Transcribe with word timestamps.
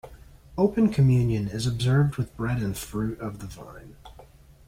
Open 0.57 0.89
communion 0.91 1.47
is 1.47 1.67
observed 1.67 2.15
with 2.15 2.35
bread 2.35 2.57
and 2.63 2.75
fruit 2.75 3.19
of 3.19 3.37
the 3.37 3.45
vine. 3.45 3.97